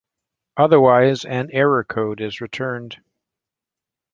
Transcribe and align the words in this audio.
Otherwise 0.57 1.25
an 1.25 1.47
error 1.51 1.83
code 1.83 2.21
is 2.21 2.41
returned. 2.41 3.03